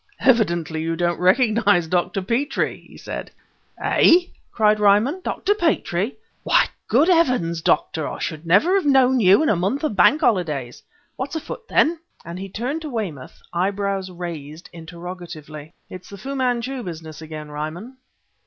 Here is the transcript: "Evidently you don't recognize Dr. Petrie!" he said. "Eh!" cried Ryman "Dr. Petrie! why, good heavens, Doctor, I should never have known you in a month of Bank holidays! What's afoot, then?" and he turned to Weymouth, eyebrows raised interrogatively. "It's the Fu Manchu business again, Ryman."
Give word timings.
"Evidently 0.21 0.81
you 0.81 0.95
don't 0.95 1.19
recognize 1.19 1.85
Dr. 1.85 2.23
Petrie!" 2.23 2.87
he 2.89 2.97
said. 2.97 3.29
"Eh!" 3.79 4.21
cried 4.51 4.79
Ryman 4.79 5.21
"Dr. 5.23 5.53
Petrie! 5.53 6.17
why, 6.41 6.65
good 6.87 7.07
heavens, 7.07 7.61
Doctor, 7.61 8.07
I 8.07 8.17
should 8.17 8.43
never 8.43 8.73
have 8.73 8.83
known 8.87 9.19
you 9.19 9.43
in 9.43 9.49
a 9.49 9.55
month 9.55 9.83
of 9.83 9.95
Bank 9.95 10.21
holidays! 10.21 10.81
What's 11.17 11.35
afoot, 11.35 11.67
then?" 11.69 11.99
and 12.25 12.39
he 12.39 12.49
turned 12.49 12.81
to 12.81 12.89
Weymouth, 12.89 13.43
eyebrows 13.53 14.09
raised 14.09 14.71
interrogatively. 14.73 15.75
"It's 15.87 16.09
the 16.09 16.17
Fu 16.17 16.33
Manchu 16.33 16.81
business 16.81 17.21
again, 17.21 17.51
Ryman." 17.51 17.97